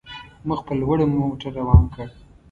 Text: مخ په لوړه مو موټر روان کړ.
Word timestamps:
مخ 0.47 0.59
په 0.67 0.73
لوړه 0.79 1.05
مو 1.11 1.17
موټر 1.27 1.51
روان 1.59 1.83
کړ. 1.93 2.07